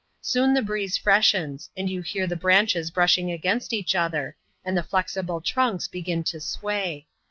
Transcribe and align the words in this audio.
Soon 0.21 0.55
the 0.55 0.63
breeze 0.63 0.97
freshens; 0.97 1.69
and 1.77 1.87
you 1.87 2.01
hear 2.01 2.25
tiie 2.27 2.39
branches 2.39 2.89
brushing 2.89 3.31
against 3.31 3.71
each 3.71 3.93
others 3.93 4.33
and 4.65 4.75
the 4.75 4.81
flisxible 4.81 5.45
trunks 5.45 5.87
begin 5.87 6.23
to 6.23 6.39
sway. 6.41 7.05